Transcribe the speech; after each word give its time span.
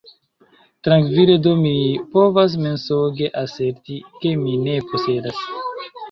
Trankvile 0.85 1.33
do 1.47 1.51
mi 1.65 1.73
povas 2.15 2.55
mensoge 2.67 3.29
aserti, 3.41 3.99
ke 4.23 4.33
mi 4.47 4.55
ne 4.63 4.79
posedas. 4.95 5.43